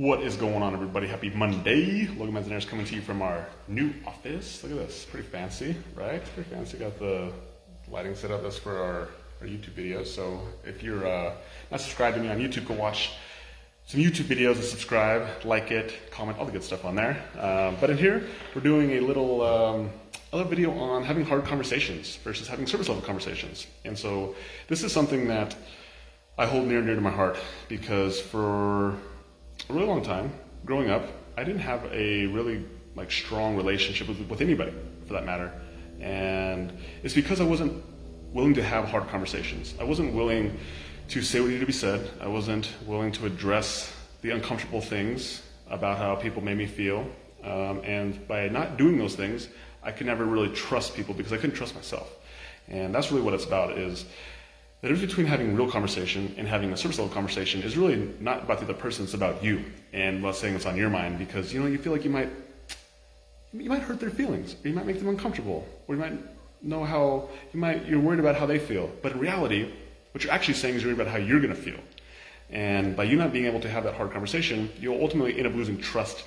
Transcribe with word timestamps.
What 0.00 0.22
is 0.22 0.34
going 0.34 0.62
on, 0.62 0.72
everybody? 0.72 1.06
Happy 1.06 1.28
Monday. 1.28 2.06
Logan 2.06 2.32
Manzanares 2.32 2.64
coming 2.64 2.86
to 2.86 2.94
you 2.94 3.02
from 3.02 3.20
our 3.20 3.46
new 3.68 3.92
office. 4.06 4.62
Look 4.62 4.72
at 4.72 4.78
this. 4.78 5.04
Pretty 5.04 5.28
fancy, 5.28 5.76
right? 5.94 6.24
Pretty 6.34 6.48
fancy. 6.48 6.78
Got 6.78 6.98
the 6.98 7.30
lighting 7.86 8.14
set 8.14 8.30
up. 8.30 8.42
That's 8.42 8.56
for 8.56 8.78
our, 8.78 9.08
our 9.42 9.46
YouTube 9.46 9.74
videos. 9.74 10.06
So 10.06 10.40
if 10.64 10.82
you're 10.82 11.06
uh, 11.06 11.34
not 11.70 11.82
subscribed 11.82 12.16
to 12.16 12.22
me 12.22 12.30
on 12.30 12.38
YouTube, 12.38 12.66
go 12.66 12.72
watch 12.72 13.12
some 13.84 14.00
YouTube 14.00 14.24
videos 14.24 14.54
and 14.54 14.64
subscribe, 14.64 15.28
like 15.44 15.70
it, 15.70 15.92
comment, 16.10 16.38
all 16.38 16.46
the 16.46 16.52
good 16.52 16.64
stuff 16.64 16.86
on 16.86 16.94
there. 16.94 17.22
Um, 17.38 17.76
but 17.78 17.90
in 17.90 17.98
here, 17.98 18.26
we're 18.54 18.62
doing 18.62 18.92
a 18.92 19.00
little 19.00 19.42
um, 19.42 19.90
other 20.32 20.44
video 20.44 20.72
on 20.78 21.04
having 21.04 21.26
hard 21.26 21.44
conversations 21.44 22.16
versus 22.24 22.48
having 22.48 22.66
service 22.66 22.88
level 22.88 23.02
conversations. 23.02 23.66
And 23.84 23.98
so 23.98 24.34
this 24.66 24.82
is 24.82 24.94
something 24.94 25.28
that 25.28 25.54
I 26.38 26.46
hold 26.46 26.66
near 26.68 26.78
and 26.78 26.86
dear 26.86 26.94
to 26.94 27.02
my 27.02 27.10
heart 27.10 27.36
because 27.68 28.18
for 28.18 28.96
a 29.68 29.72
really 29.72 29.86
long 29.86 30.02
time, 30.02 30.32
growing 30.64 30.90
up, 30.90 31.04
I 31.36 31.44
didn't 31.44 31.60
have 31.60 31.84
a 31.92 32.26
really 32.26 32.64
like 32.94 33.10
strong 33.10 33.56
relationship 33.56 34.08
with, 34.08 34.20
with 34.28 34.40
anybody, 34.40 34.72
for 35.06 35.14
that 35.14 35.24
matter. 35.24 35.52
And 36.00 36.72
it's 37.02 37.14
because 37.14 37.40
I 37.40 37.44
wasn't 37.44 37.82
willing 38.32 38.54
to 38.54 38.62
have 38.62 38.86
hard 38.86 39.08
conversations. 39.08 39.74
I 39.80 39.84
wasn't 39.84 40.14
willing 40.14 40.58
to 41.08 41.22
say 41.22 41.40
what 41.40 41.48
needed 41.48 41.60
to 41.60 41.66
be 41.66 41.72
said. 41.72 42.08
I 42.20 42.28
wasn't 42.28 42.70
willing 42.86 43.12
to 43.12 43.26
address 43.26 43.92
the 44.22 44.30
uncomfortable 44.30 44.80
things 44.80 45.42
about 45.68 45.98
how 45.98 46.14
people 46.14 46.42
made 46.42 46.56
me 46.56 46.66
feel. 46.66 47.06
Um, 47.42 47.80
and 47.84 48.26
by 48.28 48.48
not 48.48 48.76
doing 48.76 48.98
those 48.98 49.14
things, 49.14 49.48
I 49.82 49.92
could 49.92 50.06
never 50.06 50.24
really 50.24 50.50
trust 50.50 50.94
people 50.94 51.14
because 51.14 51.32
I 51.32 51.36
couldn't 51.36 51.56
trust 51.56 51.74
myself. 51.74 52.10
And 52.68 52.94
that's 52.94 53.10
really 53.10 53.22
what 53.22 53.34
it's 53.34 53.46
about 53.46 53.78
is 53.78 54.04
the 54.82 54.88
difference 54.88 55.12
between 55.12 55.26
having 55.26 55.50
a 55.50 55.54
real 55.54 55.70
conversation 55.70 56.34
and 56.38 56.48
having 56.48 56.72
a 56.72 56.76
surface 56.76 56.98
level 56.98 57.12
conversation 57.12 57.62
is 57.62 57.76
really 57.76 58.14
not 58.18 58.44
about 58.44 58.58
the 58.58 58.64
other 58.64 58.74
person, 58.74 59.04
it's 59.04 59.14
about 59.14 59.44
you 59.44 59.64
and 59.92 60.22
what's 60.22 60.38
saying 60.38 60.54
what's 60.54 60.66
on 60.66 60.76
your 60.76 60.88
mind 60.88 61.18
because 61.18 61.52
you 61.52 61.60
know 61.60 61.66
you 61.66 61.76
feel 61.76 61.92
like 61.92 62.04
you 62.04 62.10
might 62.10 62.30
you 63.52 63.68
might 63.68 63.82
hurt 63.82 63.98
their 63.98 64.10
feelings, 64.10 64.54
or 64.64 64.68
you 64.68 64.74
might 64.74 64.86
make 64.86 64.98
them 64.98 65.08
uncomfortable, 65.08 65.66
or 65.88 65.96
you 65.96 66.00
might 66.00 66.18
know 66.62 66.84
how 66.84 67.28
you 67.52 67.60
might 67.60 67.86
you're 67.86 68.00
worried 68.00 68.20
about 68.20 68.36
how 68.36 68.46
they 68.46 68.58
feel. 68.58 68.90
But 69.02 69.12
in 69.12 69.18
reality, 69.18 69.70
what 70.12 70.24
you're 70.24 70.32
actually 70.32 70.54
saying 70.54 70.76
is 70.76 70.82
you're 70.82 70.94
worried 70.94 71.02
about 71.02 71.12
how 71.12 71.18
you're 71.18 71.40
gonna 71.40 71.54
feel. 71.54 71.80
And 72.48 72.96
by 72.96 73.04
you 73.04 73.16
not 73.16 73.32
being 73.32 73.46
able 73.46 73.60
to 73.60 73.68
have 73.68 73.84
that 73.84 73.94
hard 73.94 74.12
conversation, 74.12 74.70
you'll 74.78 75.00
ultimately 75.00 75.36
end 75.36 75.46
up 75.46 75.54
losing 75.54 75.78
trust 75.78 76.24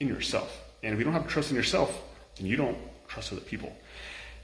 in 0.00 0.08
yourself. 0.08 0.62
And 0.82 0.92
if 0.92 0.98
you 0.98 1.04
don't 1.04 1.12
have 1.12 1.26
trust 1.26 1.50
in 1.50 1.56
yourself, 1.56 2.00
then 2.36 2.46
you 2.46 2.56
don't 2.56 2.78
trust 3.08 3.32
other 3.32 3.40
people. 3.40 3.74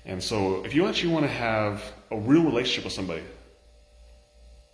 And 0.06 0.22
so 0.22 0.64
if 0.64 0.74
you 0.74 0.86
actually 0.86 1.12
want 1.12 1.24
to 1.24 1.32
have 1.32 1.82
a 2.10 2.18
real 2.18 2.42
relationship 2.42 2.84
with 2.84 2.92
somebody, 2.92 3.22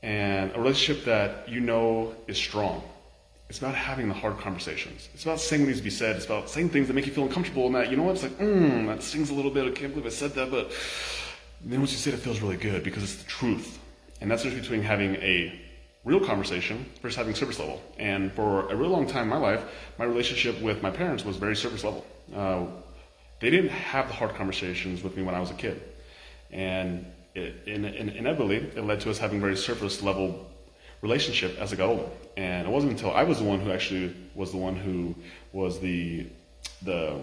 and 0.03 0.55
a 0.55 0.59
relationship 0.59 1.05
that 1.05 1.49
you 1.49 1.61
know 1.61 2.15
is 2.27 2.37
strong. 2.39 2.83
It's 3.49 3.59
about 3.59 3.75
having 3.75 4.09
the 4.09 4.15
hard 4.15 4.39
conversations. 4.39 5.09
It's 5.13 5.25
about 5.25 5.41
saying 5.41 5.63
what 5.63 5.69
needs 5.69 5.81
to 5.81 5.85
be 5.85 5.91
said. 5.91 6.17
It's 6.17 6.25
about 6.25 6.49
saying 6.49 6.71
things 6.71 6.87
that 6.87 6.95
make 6.95 7.07
you 7.07 7.13
feel 7.13 7.25
uncomfortable 7.25 7.67
and 7.67 7.75
that, 7.75 7.91
you 7.91 7.97
know 7.97 8.05
what, 8.05 8.15
it's 8.15 8.23
like, 8.23 8.39
mmm, 8.39 8.87
that 8.87 9.03
stings 9.03 9.31
a 9.31 9.35
little 9.35 9.51
bit. 9.51 9.67
I 9.67 9.71
can't 9.73 9.93
believe 9.93 10.07
I 10.07 10.11
said 10.11 10.35
that, 10.35 10.51
but 10.51 10.73
then 11.61 11.81
once 11.81 11.91
you 11.91 11.99
say 11.99 12.13
it, 12.13 12.15
it 12.15 12.21
feels 12.21 12.41
really 12.41 12.57
good 12.57 12.85
because 12.85 13.03
it's 13.03 13.17
the 13.17 13.29
truth. 13.29 13.79
And 14.21 14.31
that's 14.31 14.43
the 14.43 14.51
difference 14.51 14.69
between 14.69 14.85
having 14.85 15.17
a 15.17 15.61
real 16.05 16.21
conversation 16.21 16.87
versus 17.03 17.17
having 17.17 17.35
surface 17.35 17.59
level. 17.59 17.83
And 17.99 18.33
for 18.33 18.71
a 18.71 18.77
real 18.77 18.91
long 18.91 19.07
time 19.07 19.25
in 19.25 19.29
my 19.29 19.37
life, 19.37 19.65
my 19.99 20.05
relationship 20.05 20.61
with 20.63 20.83
my 20.83 20.91
parents 20.91 21.25
was 21.25 21.37
very 21.37 21.57
surface 21.57 21.85
level. 21.85 22.07
Uh, 22.35 22.67
they 23.41 23.51
didn't 23.51 23.71
have 23.71 24.09
the 24.09 24.15
hard 24.15 24.35
conversations 24.35 25.03
with 25.03 25.17
me 25.17 25.23
when 25.23 25.35
I 25.35 25.41
was 25.41 25.51
a 25.51 25.55
kid. 25.55 25.83
And 26.51 27.07
it, 27.35 27.63
in, 27.67 27.85
in, 27.85 28.09
inevitably, 28.11 28.57
it 28.57 28.85
led 28.85 29.01
to 29.03 29.11
us 29.11 29.19
having 29.19 29.41
very 29.41 29.57
surface 29.57 30.03
level 30.03 30.47
relationship 31.03 31.59
as 31.59 31.73
I 31.73 31.77
got 31.77 31.89
older. 31.89 32.09
And 32.37 32.67
it 32.67 32.71
wasn't 32.71 32.93
until 32.93 33.13
I 33.13 33.23
was 33.23 33.39
the 33.39 33.45
one 33.45 33.61
who 33.61 33.73
actually 33.73 34.15
was 34.35 34.51
the 34.51 34.59
one 34.59 34.77
who 34.77 35.15
was 35.53 35.81
the 35.81 36.27
the 36.83 37.21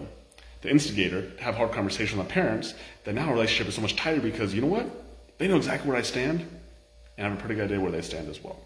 the 0.60 0.70
instigator 0.70 1.30
to 1.30 1.42
have 1.42 1.54
hard 1.54 1.72
conversations 1.72 2.16
with 2.16 2.26
my 2.26 2.32
parents 2.32 2.74
that 3.04 3.14
now 3.14 3.26
our 3.28 3.32
relationship 3.32 3.68
is 3.68 3.74
so 3.74 3.80
much 3.80 3.96
tighter 3.96 4.20
because 4.20 4.54
you 4.54 4.60
know 4.60 4.66
what? 4.66 4.86
They 5.38 5.46
know 5.46 5.56
exactly 5.56 5.88
where 5.88 5.98
I 5.98 6.02
stand, 6.02 6.40
and 7.16 7.26
I 7.26 7.30
have 7.30 7.38
a 7.38 7.40
pretty 7.40 7.54
good 7.54 7.66
idea 7.66 7.80
where 7.80 7.92
they 7.92 8.02
stand 8.02 8.28
as 8.28 8.42
well. 8.42 8.58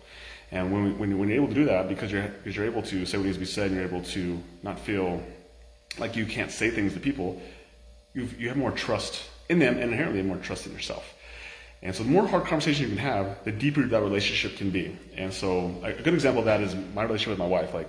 And 0.50 0.72
when, 0.72 0.98
when, 0.98 1.18
when 1.18 1.28
you're 1.28 1.36
able 1.36 1.48
to 1.48 1.54
do 1.54 1.64
that, 1.66 1.88
because 1.88 2.10
you're, 2.10 2.22
because 2.28 2.56
you're 2.56 2.66
able 2.66 2.82
to 2.82 3.06
say 3.06 3.18
what 3.18 3.24
needs 3.24 3.36
to 3.36 3.40
be 3.40 3.46
said, 3.46 3.66
and 3.70 3.76
you're 3.76 3.86
able 3.86 4.02
to 4.02 4.42
not 4.62 4.78
feel 4.78 5.22
like 5.98 6.16
you 6.16 6.24
can't 6.24 6.50
say 6.50 6.70
things 6.70 6.94
to 6.94 7.00
people, 7.00 7.40
you 8.14 8.28
you 8.38 8.48
have 8.48 8.56
more 8.56 8.70
trust 8.70 9.22
in 9.50 9.58
them, 9.58 9.74
and 9.74 9.92
inherently 9.92 10.22
more 10.22 10.38
trust 10.38 10.66
in 10.66 10.72
yourself. 10.72 11.14
And 11.82 11.94
so 11.94 12.04
the 12.04 12.10
more 12.10 12.26
hard 12.26 12.44
conversation 12.44 12.84
you 12.84 12.88
can 12.90 12.98
have, 12.98 13.42
the 13.44 13.50
deeper 13.50 13.82
that 13.82 14.02
relationship 14.02 14.56
can 14.56 14.70
be. 14.70 14.96
And 15.16 15.32
so 15.32 15.74
a 15.82 15.92
good 15.92 16.14
example 16.14 16.40
of 16.40 16.44
that 16.46 16.60
is 16.60 16.76
my 16.94 17.02
relationship 17.02 17.30
with 17.30 17.38
my 17.38 17.46
wife. 17.46 17.74
Like 17.74 17.88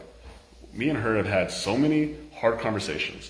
me 0.74 0.90
and 0.90 0.98
her 0.98 1.16
have 1.18 1.28
had 1.28 1.52
so 1.52 1.78
many 1.78 2.16
hard 2.36 2.60
conversations. 2.60 3.30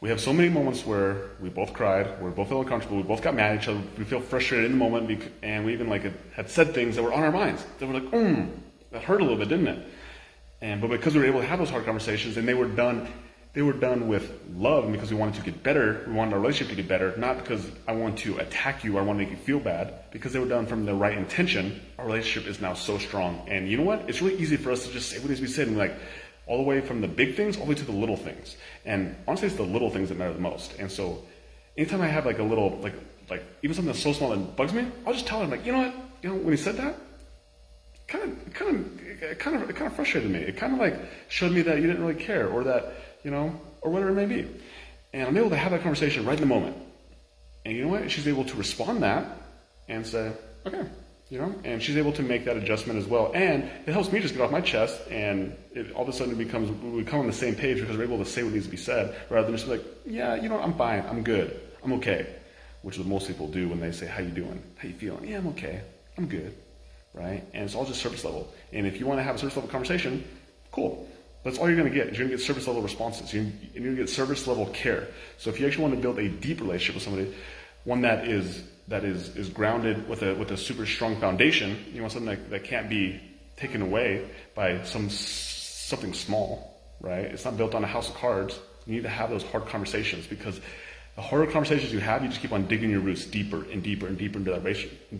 We 0.00 0.10
have 0.10 0.20
so 0.20 0.34
many 0.34 0.50
moments 0.50 0.84
where 0.84 1.30
we 1.40 1.48
both 1.48 1.72
cried, 1.72 2.20
we 2.20 2.28
both 2.30 2.50
feel 2.50 2.60
uncomfortable, 2.60 2.98
we 2.98 3.04
both 3.04 3.22
got 3.22 3.34
mad 3.34 3.52
at 3.52 3.62
each 3.62 3.68
other, 3.68 3.80
we 3.96 4.04
feel 4.04 4.20
frustrated 4.20 4.66
in 4.66 4.72
the 4.72 4.76
moment, 4.76 5.22
and 5.42 5.64
we 5.64 5.72
even 5.72 5.88
like 5.88 6.02
had 6.34 6.50
said 6.50 6.74
things 6.74 6.96
that 6.96 7.02
were 7.02 7.12
on 7.14 7.22
our 7.22 7.32
minds. 7.32 7.64
That 7.78 7.86
were 7.86 7.94
like, 7.94 8.10
mm, 8.10 8.50
that 8.90 9.02
hurt 9.02 9.20
a 9.20 9.24
little 9.24 9.38
bit, 9.38 9.48
didn't 9.48 9.68
it? 9.68 9.86
And 10.60 10.82
but 10.82 10.90
because 10.90 11.14
we 11.14 11.20
were 11.20 11.26
able 11.26 11.40
to 11.40 11.46
have 11.46 11.58
those 11.58 11.70
hard 11.70 11.86
conversations, 11.86 12.36
and 12.36 12.46
they 12.46 12.52
were 12.52 12.66
done 12.68 13.08
they 13.54 13.62
were 13.62 13.72
done 13.72 14.08
with 14.08 14.32
love 14.56 14.90
because 14.90 15.12
we 15.12 15.16
wanted 15.16 15.36
to 15.36 15.42
get 15.42 15.62
better. 15.62 16.04
We 16.08 16.12
wanted 16.12 16.34
our 16.34 16.40
relationship 16.40 16.76
to 16.76 16.82
get 16.82 16.88
better, 16.88 17.14
not 17.16 17.38
because 17.38 17.64
I 17.86 17.92
want 17.92 18.18
to 18.18 18.36
attack 18.38 18.82
you 18.82 18.96
or 18.96 19.00
I 19.00 19.04
want 19.04 19.20
to 19.20 19.24
make 19.24 19.30
you 19.30 19.38
feel 19.38 19.60
bad. 19.60 20.10
Because 20.10 20.32
they 20.32 20.40
were 20.40 20.48
done 20.48 20.66
from 20.66 20.84
the 20.84 20.92
right 20.94 21.16
intention, 21.16 21.80
our 21.96 22.04
relationship 22.04 22.50
is 22.50 22.60
now 22.60 22.74
so 22.74 22.98
strong. 22.98 23.46
And 23.48 23.68
you 23.68 23.76
know 23.76 23.84
what? 23.84 24.08
It's 24.08 24.20
really 24.20 24.38
easy 24.38 24.56
for 24.56 24.72
us 24.72 24.84
to 24.86 24.92
just 24.92 25.10
say 25.10 25.18
what 25.18 25.28
needs 25.28 25.38
to 25.40 25.46
be 25.46 25.52
said 25.52 25.68
and 25.68 25.78
like 25.78 25.94
all 26.46 26.56
the 26.56 26.64
way 26.64 26.80
from 26.80 27.00
the 27.00 27.08
big 27.08 27.36
things 27.36 27.56
all 27.56 27.64
the 27.64 27.70
way 27.70 27.76
to 27.76 27.84
the 27.84 27.92
little 27.92 28.16
things. 28.16 28.56
And 28.84 29.14
honestly, 29.28 29.46
it's 29.46 29.56
the 29.56 29.62
little 29.62 29.88
things 29.88 30.08
that 30.08 30.18
matter 30.18 30.32
the 30.32 30.40
most. 30.40 30.74
And 30.80 30.90
so 30.90 31.24
anytime 31.76 32.02
I 32.02 32.08
have 32.08 32.26
like 32.26 32.40
a 32.40 32.42
little, 32.42 32.78
like, 32.78 32.94
like 33.30 33.44
even 33.62 33.74
something 33.74 33.92
that's 33.92 34.02
so 34.02 34.12
small 34.12 34.30
that 34.30 34.56
bugs 34.56 34.72
me, 34.72 34.84
I'll 35.06 35.12
just 35.12 35.28
tell 35.28 35.40
him 35.40 35.50
like, 35.50 35.64
you 35.64 35.70
know 35.70 35.78
what? 35.78 35.94
You 36.22 36.30
know, 36.30 36.34
when 36.36 36.52
he 36.52 36.56
said 36.56 36.76
that, 36.78 36.96
kind 38.08 38.32
of, 38.32 38.52
kind 38.52 38.76
of, 38.76 39.03
it 39.22 39.38
kind 39.38 39.56
of, 39.56 39.68
it 39.68 39.76
kind 39.76 39.86
of 39.86 39.96
frustrated 39.96 40.30
me. 40.30 40.40
It 40.40 40.56
kind 40.56 40.72
of 40.72 40.78
like 40.78 40.96
showed 41.28 41.52
me 41.52 41.62
that 41.62 41.76
you 41.76 41.86
didn't 41.86 42.02
really 42.02 42.22
care 42.22 42.48
or 42.48 42.64
that 42.64 42.92
you 43.24 43.30
know, 43.30 43.58
or 43.80 43.90
whatever 43.90 44.10
it 44.10 44.14
may 44.14 44.26
be. 44.26 44.48
And 45.12 45.26
I'm 45.26 45.36
able 45.36 45.50
to 45.50 45.56
have 45.56 45.72
that 45.72 45.82
conversation 45.82 46.24
right 46.24 46.34
in 46.34 46.40
the 46.40 46.54
moment. 46.54 46.76
And 47.64 47.74
you 47.74 47.84
know 47.84 47.88
what? 47.88 48.10
She's 48.10 48.28
able 48.28 48.44
to 48.44 48.56
respond 48.56 49.02
that 49.02 49.26
and 49.88 50.06
say, 50.06 50.32
okay, 50.66 50.84
you 51.30 51.38
know, 51.38 51.54
and 51.64 51.82
she's 51.82 51.96
able 51.96 52.12
to 52.12 52.22
make 52.22 52.44
that 52.44 52.56
adjustment 52.56 52.98
as 52.98 53.06
well. 53.06 53.32
And 53.34 53.64
it 53.86 53.92
helps 53.92 54.12
me 54.12 54.20
just 54.20 54.34
get 54.34 54.42
off 54.42 54.50
my 54.50 54.60
chest, 54.60 55.00
and 55.10 55.56
it, 55.72 55.92
all 55.92 56.02
of 56.02 56.08
a 56.08 56.12
sudden 56.12 56.34
it 56.34 56.38
becomes 56.38 56.70
we 56.82 57.02
come 57.04 57.20
on 57.20 57.26
the 57.26 57.32
same 57.32 57.54
page 57.54 57.80
because 57.80 57.96
we're 57.96 58.04
able 58.04 58.18
to 58.18 58.26
say 58.26 58.42
what 58.42 58.52
needs 58.52 58.66
to 58.66 58.70
be 58.70 58.76
said 58.76 59.16
rather 59.30 59.46
than 59.46 59.56
just 59.56 59.68
like, 59.68 59.82
yeah, 60.04 60.34
you 60.34 60.48
know, 60.50 60.60
I'm 60.60 60.74
fine, 60.74 61.04
I'm 61.08 61.22
good, 61.22 61.58
I'm 61.82 61.94
okay, 61.94 62.26
which 62.82 62.96
is 62.96 63.00
what 63.00 63.08
most 63.08 63.26
people 63.26 63.48
do 63.48 63.68
when 63.68 63.80
they 63.80 63.92
say, 63.92 64.06
how 64.06 64.22
you 64.22 64.30
doing, 64.30 64.62
how 64.76 64.88
you 64.88 64.94
feeling? 64.94 65.26
Yeah, 65.26 65.38
I'm 65.38 65.46
okay, 65.48 65.80
I'm 66.18 66.26
good, 66.26 66.54
right? 67.14 67.44
And 67.54 67.64
it's 67.64 67.74
all 67.74 67.84
just 67.84 68.00
surface 68.00 68.24
level. 68.24 68.52
And 68.72 68.86
if 68.86 69.00
you 69.00 69.06
want 69.06 69.20
to 69.20 69.22
have 69.22 69.36
a 69.36 69.38
surface 69.38 69.56
level 69.56 69.70
conversation, 69.70 70.24
cool. 70.72 71.08
That's 71.44 71.58
all 71.58 71.68
you're 71.68 71.76
going 71.76 71.92
to 71.92 71.94
get. 71.94 72.06
You're 72.06 72.26
going 72.26 72.30
to 72.30 72.36
get 72.36 72.40
service 72.40 72.66
level 72.66 72.82
responses. 72.82 73.32
You're, 73.32 73.44
you're 73.44 73.84
going 73.84 73.96
to 73.96 74.02
get 74.02 74.10
service 74.10 74.46
level 74.46 74.66
care. 74.66 75.06
So 75.38 75.50
if 75.50 75.60
you 75.60 75.66
actually 75.66 75.84
want 75.84 75.94
to 75.94 76.00
build 76.00 76.18
a 76.18 76.28
deep 76.28 76.60
relationship 76.60 76.94
with 76.94 77.04
somebody, 77.04 77.34
one 77.84 78.00
that 78.00 78.26
is 78.26 78.62
that 78.88 79.04
is 79.04 79.36
is 79.36 79.48
grounded 79.48 80.08
with 80.08 80.22
a 80.22 80.34
with 80.34 80.50
a 80.50 80.56
super 80.56 80.86
strong 80.86 81.16
foundation, 81.20 81.84
you 81.92 82.00
want 82.00 82.12
something 82.12 82.30
that, 82.30 82.50
that 82.50 82.64
can't 82.64 82.88
be 82.88 83.20
taken 83.56 83.82
away 83.82 84.28
by 84.54 84.82
some 84.84 85.10
something 85.10 86.14
small, 86.14 86.80
right? 87.00 87.26
It's 87.26 87.44
not 87.44 87.56
built 87.56 87.74
on 87.74 87.84
a 87.84 87.86
house 87.86 88.08
of 88.08 88.14
cards. 88.16 88.58
You 88.86 88.94
need 88.94 89.02
to 89.02 89.08
have 89.10 89.30
those 89.30 89.42
hard 89.42 89.66
conversations 89.66 90.26
because 90.26 90.60
the 91.16 91.22
harder 91.22 91.50
conversations 91.50 91.92
you 91.92 92.00
have, 92.00 92.22
you 92.22 92.28
just 92.28 92.40
keep 92.40 92.52
on 92.52 92.66
digging 92.66 92.90
your 92.90 93.00
roots 93.00 93.24
deeper 93.24 93.64
and 93.70 93.82
deeper 93.82 94.06
and 94.06 94.18
deeper 94.18 94.38
into 94.38 94.50
that 94.50 94.66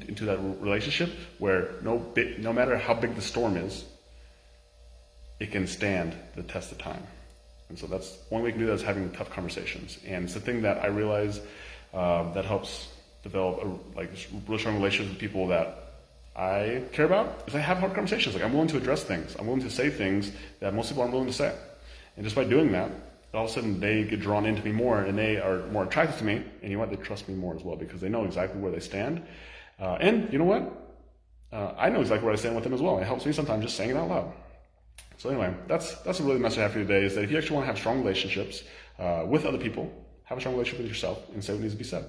into 0.09 0.25
that 0.25 0.39
relationship. 0.61 1.11
Where 1.39 1.75
no 1.83 2.05
no 2.39 2.53
matter 2.53 2.77
how 2.77 2.95
big 2.95 3.15
the 3.15 3.23
storm 3.23 3.57
is, 3.57 3.85
it 5.39 5.53
can 5.53 5.67
stand 5.67 6.15
the 6.35 6.43
test 6.43 6.73
of 6.73 6.79
time. 6.79 7.07
And 7.69 7.79
so 7.79 7.87
that's 7.87 8.19
one 8.29 8.43
way 8.43 8.47
we 8.47 8.53
can 8.53 8.61
do 8.61 8.67
that 8.67 8.75
is 8.75 8.83
having 8.83 9.11
tough 9.13 9.31
conversations. 9.31 9.99
And 10.07 10.25
it's 10.25 10.35
the 10.35 10.41
thing 10.41 10.63
that 10.63 10.83
I 10.83 10.89
realize 10.89 11.41
uh, 11.93 12.33
that 12.33 12.45
helps 12.45 12.89
develop 13.23 13.65
a 13.65 13.97
like 13.97 14.11
really 14.47 14.59
strong 14.59 14.77
relationships 14.77 15.11
with 15.11 15.19
people 15.19 15.47
that 15.49 15.93
I 16.37 16.83
care 16.93 17.07
about 17.07 17.45
is 17.47 17.55
I 17.55 17.61
have 17.61 17.79
hard 17.79 17.95
conversations. 17.95 18.35
Like 18.35 18.45
I'm 18.45 18.53
willing 18.53 18.69
to 18.69 18.77
address 18.77 19.05
things. 19.05 19.37
I'm 19.39 19.47
willing 19.47 19.63
to 19.63 19.71
say 19.71 19.91
things 19.91 20.33
that 20.59 20.75
most 20.75 20.89
people 20.89 21.03
aren't 21.03 21.13
willing 21.13 21.29
to 21.29 21.33
say. 21.35 21.55
And 22.17 22.25
just 22.25 22.37
by 22.37 22.45
doing 22.45 22.73
that, 22.73 22.91
all 23.35 23.45
of 23.45 23.51
a 23.51 23.53
sudden 23.53 23.81
they 23.81 24.05
get 24.05 24.21
drawn 24.21 24.47
into 24.47 24.63
me 24.63 24.73
more 24.73 25.01
and 25.01 25.19
they 25.19 25.39
are 25.39 25.67
more 25.69 25.85
attracted 25.85 26.19
to 26.19 26.25
me. 26.25 26.35
And 26.63 26.71
you 26.71 26.77
know 26.77 26.81
what? 26.81 26.91
They 26.91 26.97
trust 26.97 27.29
me 27.29 27.35
more 27.35 27.55
as 27.55 27.63
well 27.63 27.77
because 27.77 28.01
they 28.01 28.09
know 28.09 28.25
exactly 28.25 28.61
where 28.61 28.73
they 28.73 28.81
stand. 28.81 29.23
Uh, 29.81 29.97
and 30.01 30.33
you 30.33 30.39
know 30.39 30.45
what? 30.45 30.73
Uh, 31.53 31.75
I 31.77 31.89
know 31.89 32.01
exactly 32.01 32.25
where 32.25 32.33
I 32.33 32.37
stand 32.37 32.55
with 32.55 32.65
them 32.65 32.75
as 32.75 32.83
well. 32.83 32.99
It 32.99 33.05
helps 33.05 33.27
me 33.27 33.33
sometimes 33.33 33.65
just 33.65 33.77
saying 33.77 33.91
it 33.91 33.97
out 33.97 34.09
loud. 34.09 34.33
So 35.19 35.31
anyway, 35.31 35.55
that's 35.69 35.95
that's 36.03 36.21
a 36.21 36.23
really 36.23 36.39
message 36.39 36.59
I 36.59 36.63
have 36.63 36.73
for 36.73 36.81
you 36.81 36.87
today 36.87 37.05
is 37.05 37.15
that 37.15 37.25
if 37.25 37.31
you 37.31 37.39
actually 37.39 37.57
want 37.57 37.65
to 37.65 37.69
have 37.69 37.79
strong 37.79 37.99
relationships 38.01 38.65
uh, 38.99 39.25
with 39.27 39.45
other 39.45 39.59
people, 39.59 39.91
have 40.25 40.39
a 40.39 40.41
strong 40.41 40.55
relationship 40.55 40.83
with 40.83 40.89
yourself 40.89 41.23
and 41.33 41.43
say 41.43 41.53
what 41.53 41.63
needs 41.63 41.75
to 41.75 41.79
be 41.79 41.85
said. 41.85 42.05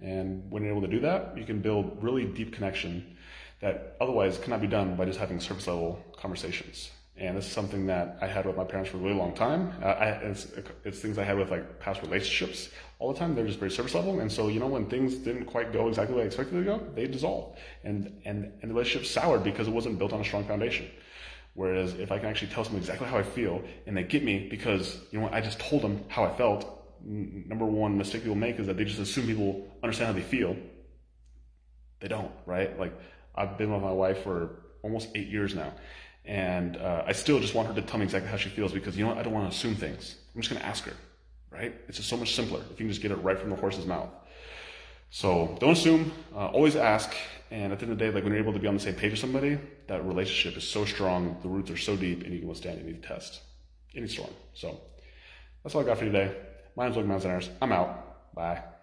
And 0.00 0.50
when 0.50 0.62
you're 0.62 0.72
able 0.72 0.82
to 0.82 0.88
do 0.88 1.00
that, 1.00 1.36
you 1.36 1.44
can 1.44 1.60
build 1.60 2.02
really 2.02 2.24
deep 2.24 2.52
connection 2.52 3.16
that 3.60 3.96
otherwise 4.00 4.38
cannot 4.38 4.60
be 4.60 4.66
done 4.66 4.96
by 4.96 5.04
just 5.06 5.18
having 5.18 5.40
surface 5.40 5.66
level 5.66 6.04
conversations. 6.16 6.90
And 7.16 7.36
this 7.36 7.46
is 7.46 7.52
something 7.52 7.86
that 7.86 8.18
I 8.20 8.26
had 8.26 8.44
with 8.44 8.56
my 8.56 8.64
parents 8.64 8.90
for 8.90 8.96
a 8.96 9.00
really 9.00 9.14
long 9.14 9.34
time. 9.34 9.72
Uh, 9.80 9.86
I, 9.86 10.06
it's, 10.08 10.48
it's 10.84 10.98
things 10.98 11.16
I 11.16 11.22
had 11.22 11.38
with 11.38 11.48
like 11.48 11.78
past 11.78 12.02
relationships 12.02 12.70
all 12.98 13.12
the 13.12 13.18
time. 13.18 13.36
They're 13.36 13.46
just 13.46 13.60
very 13.60 13.70
surface 13.70 13.94
level. 13.94 14.18
And 14.18 14.30
so, 14.30 14.48
you 14.48 14.58
know, 14.58 14.66
when 14.66 14.86
things 14.86 15.14
didn't 15.14 15.44
quite 15.44 15.72
go 15.72 15.86
exactly 15.86 16.16
way 16.16 16.22
I 16.22 16.26
expected 16.26 16.56
to 16.56 16.64
go, 16.64 16.84
they 16.96 17.06
dissolved. 17.06 17.58
And, 17.84 18.20
and, 18.24 18.52
and 18.60 18.70
the 18.70 18.74
relationship 18.74 19.06
soured 19.06 19.44
because 19.44 19.68
it 19.68 19.70
wasn't 19.70 19.98
built 19.98 20.12
on 20.12 20.20
a 20.20 20.24
strong 20.24 20.44
foundation. 20.44 20.90
Whereas 21.54 21.94
if 21.94 22.10
I 22.10 22.18
can 22.18 22.26
actually 22.26 22.50
tell 22.50 22.64
someone 22.64 22.82
exactly 22.82 23.06
how 23.06 23.18
I 23.18 23.22
feel 23.22 23.62
and 23.86 23.96
they 23.96 24.02
get 24.02 24.24
me 24.24 24.48
because, 24.48 24.98
you 25.12 25.20
know 25.20 25.28
I 25.30 25.40
just 25.40 25.60
told 25.60 25.82
them 25.82 26.04
how 26.08 26.24
I 26.24 26.36
felt, 26.36 26.84
number 27.04 27.64
one 27.64 27.96
mistake 27.96 28.22
people 28.22 28.34
make 28.34 28.58
is 28.58 28.66
that 28.66 28.76
they 28.76 28.84
just 28.84 28.98
assume 28.98 29.26
people 29.26 29.68
understand 29.84 30.08
how 30.08 30.12
they 30.14 30.26
feel. 30.26 30.56
They 32.00 32.08
don't, 32.08 32.32
right? 32.44 32.76
Like 32.76 32.92
I've 33.36 33.56
been 33.56 33.72
with 33.72 33.82
my 33.82 33.92
wife 33.92 34.24
for 34.24 34.64
almost 34.82 35.08
eight 35.14 35.28
years 35.28 35.54
now. 35.54 35.72
And 36.24 36.76
uh, 36.76 37.04
I 37.06 37.12
still 37.12 37.38
just 37.40 37.54
want 37.54 37.68
her 37.68 37.74
to 37.74 37.82
tell 37.82 37.98
me 37.98 38.04
exactly 38.04 38.30
how 38.30 38.36
she 38.36 38.48
feels 38.48 38.72
because, 38.72 38.96
you 38.96 39.04
know 39.04 39.10
what, 39.10 39.18
I 39.18 39.22
don't 39.22 39.32
want 39.32 39.50
to 39.50 39.56
assume 39.56 39.74
things. 39.74 40.16
I'm 40.34 40.40
just 40.40 40.50
going 40.50 40.60
to 40.60 40.66
ask 40.66 40.84
her, 40.84 40.94
right? 41.50 41.74
It's 41.86 41.98
just 41.98 42.08
so 42.08 42.16
much 42.16 42.34
simpler 42.34 42.60
if 42.60 42.70
you 42.70 42.76
can 42.86 42.88
just 42.88 43.02
get 43.02 43.10
it 43.10 43.16
right 43.16 43.38
from 43.38 43.50
the 43.50 43.56
horse's 43.56 43.86
mouth. 43.86 44.08
So 45.10 45.56
don't 45.60 45.72
assume, 45.72 46.12
uh, 46.34 46.48
always 46.48 46.76
ask. 46.76 47.14
And 47.50 47.72
at 47.72 47.78
the 47.78 47.84
end 47.84 47.92
of 47.92 47.98
the 47.98 48.04
day, 48.04 48.10
like 48.10 48.24
when 48.24 48.32
you're 48.32 48.42
able 48.42 48.54
to 48.54 48.58
be 48.58 48.66
on 48.66 48.74
the 48.74 48.80
same 48.80 48.94
page 48.94 49.12
with 49.12 49.20
somebody, 49.20 49.58
that 49.86 50.04
relationship 50.04 50.56
is 50.56 50.66
so 50.66 50.84
strong, 50.84 51.36
the 51.42 51.48
roots 51.48 51.70
are 51.70 51.76
so 51.76 51.94
deep, 51.94 52.24
and 52.24 52.32
you 52.32 52.40
can 52.40 52.48
withstand 52.48 52.80
any 52.80 52.94
test, 52.94 53.42
any 53.94 54.08
storm. 54.08 54.30
So 54.54 54.80
that's 55.62 55.74
all 55.74 55.82
I 55.82 55.84
got 55.84 55.98
for 55.98 56.04
today. 56.04 56.34
My 56.74 56.84
name's 56.84 56.96
Logan 56.96 57.10
Manzanares. 57.10 57.50
I'm 57.62 57.70
out. 57.70 58.34
Bye. 58.34 58.73